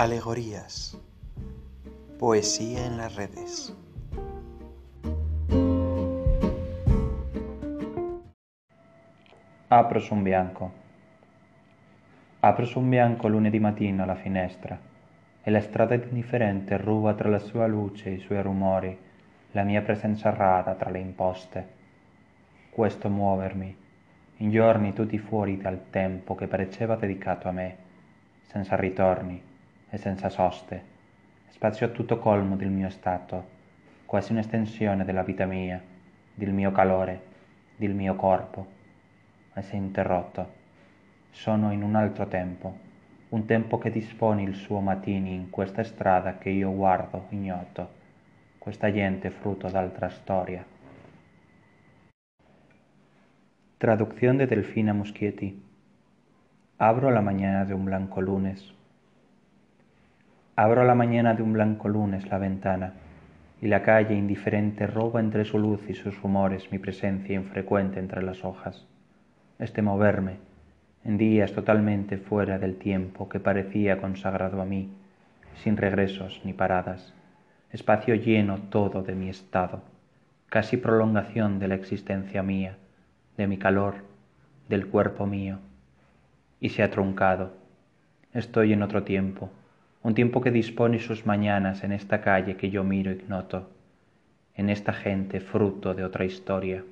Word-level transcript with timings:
Alegorías. 0.00 0.96
Poesía 2.20 2.86
en 2.86 2.98
las 2.98 3.16
redes. 3.16 3.76
Apro 9.68 9.98
su 9.98 10.14
un 10.14 10.22
bianco. 10.22 10.70
Apro 12.38 12.64
su 12.64 12.78
un 12.78 12.88
bianco 12.90 13.26
lunedì 13.26 13.58
mattina 13.58 14.04
la 14.04 14.14
finestra 14.14 14.78
e 15.42 15.50
la 15.50 15.60
strada 15.60 15.96
indifferente 15.96 16.76
ruba 16.76 17.14
tra 17.14 17.28
la 17.28 17.40
sua 17.40 17.66
luce 17.66 18.10
e 18.10 18.12
i 18.12 18.20
suoi 18.20 18.40
rumori 18.40 18.96
la 19.50 19.64
mia 19.64 19.82
presenza 19.82 20.30
rara 20.30 20.76
tra 20.76 20.90
le 20.90 21.00
imposte. 21.00 21.68
Questo 22.70 23.08
muovermi, 23.08 23.76
in 24.36 24.50
giorni 24.52 24.92
tutti 24.92 25.18
fuori 25.18 25.56
dal 25.56 25.90
tempo 25.90 26.36
che 26.36 26.46
pareceva 26.46 26.94
dedicato 26.94 27.48
a 27.48 27.50
me, 27.50 27.76
senza 28.42 28.76
ritorni 28.76 29.47
e 29.90 29.96
senza 29.96 30.28
soste, 30.28 30.82
spazio 31.48 31.90
tutto 31.92 32.18
colmo 32.18 32.56
del 32.56 32.70
mio 32.70 32.90
stato, 32.90 33.56
quasi 34.04 34.32
un'estensione 34.32 35.04
della 35.04 35.22
vita 35.22 35.46
mia, 35.46 35.82
del 36.34 36.52
mio 36.52 36.72
calore, 36.72 37.22
del 37.76 37.94
mio 37.94 38.14
corpo, 38.14 38.66
ma 39.54 39.62
è 39.62 39.74
interrotto. 39.74 40.56
Sono 41.30 41.72
in 41.72 41.82
un 41.82 41.94
altro 41.94 42.26
tempo, 42.26 42.76
un 43.30 43.44
tempo 43.44 43.78
che 43.78 43.90
dispone 43.90 44.42
il 44.42 44.54
suo 44.54 44.80
mattini 44.80 45.34
in 45.34 45.50
questa 45.50 45.82
strada 45.82 46.38
che 46.38 46.50
io 46.50 46.72
guardo 46.74 47.26
ignoto, 47.30 47.96
questa 48.58 48.92
gente 48.92 49.30
frutto 49.30 49.68
d'altra 49.68 50.08
storia. 50.08 50.64
Traducción 53.78 54.38
de 54.38 54.46
Delfina 54.46 54.92
Muschietti. 54.92 55.62
Abro 56.78 57.10
la 57.10 57.20
mañana 57.20 57.64
de 57.64 57.74
un 57.74 57.84
blanco 57.84 58.20
lunes. 58.20 58.77
Abro 60.60 60.82
la 60.82 60.96
mañana 60.96 61.34
de 61.34 61.42
un 61.44 61.52
blanco 61.52 61.88
lunes 61.88 62.28
la 62.28 62.38
ventana, 62.38 62.94
y 63.62 63.68
la 63.68 63.84
calle 63.84 64.16
indiferente 64.16 64.88
roba 64.88 65.20
entre 65.20 65.44
su 65.44 65.56
luz 65.56 65.88
y 65.88 65.94
sus 65.94 66.20
rumores 66.20 66.72
mi 66.72 66.80
presencia 66.80 67.36
infrecuente 67.36 68.00
entre 68.00 68.24
las 68.24 68.44
hojas. 68.44 68.84
Este 69.60 69.82
moverme, 69.82 70.38
en 71.04 71.16
días 71.16 71.52
totalmente 71.52 72.18
fuera 72.18 72.58
del 72.58 72.74
tiempo 72.74 73.28
que 73.28 73.38
parecía 73.38 74.00
consagrado 74.00 74.60
a 74.60 74.64
mí, 74.64 74.90
sin 75.62 75.76
regresos 75.76 76.40
ni 76.42 76.54
paradas, 76.54 77.14
espacio 77.70 78.16
lleno 78.16 78.58
todo 78.58 79.04
de 79.04 79.14
mi 79.14 79.28
estado, 79.28 79.82
casi 80.48 80.76
prolongación 80.76 81.60
de 81.60 81.68
la 81.68 81.76
existencia 81.76 82.42
mía, 82.42 82.78
de 83.36 83.46
mi 83.46 83.58
calor, 83.58 83.94
del 84.68 84.88
cuerpo 84.88 85.24
mío, 85.24 85.60
y 86.58 86.70
se 86.70 86.82
ha 86.82 86.90
truncado. 86.90 87.52
Estoy 88.32 88.72
en 88.72 88.82
otro 88.82 89.04
tiempo, 89.04 89.50
un 90.02 90.14
tiempo 90.14 90.40
que 90.40 90.50
dispone 90.50 91.00
sus 91.00 91.26
mañanas 91.26 91.84
en 91.84 91.92
esta 91.92 92.20
calle 92.20 92.56
que 92.56 92.70
yo 92.70 92.84
miro 92.84 93.10
ignoto, 93.10 93.68
en 94.54 94.70
esta 94.70 94.92
gente 94.92 95.40
fruto 95.40 95.94
de 95.94 96.04
otra 96.04 96.24
historia. 96.24 96.84